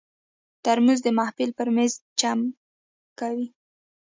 ترموز 0.65 0.99
د 1.03 1.07
محفل 1.17 1.49
پر 1.57 1.67
مېز 1.75 1.93
چمک 2.19 2.45
کوي. 3.19 3.47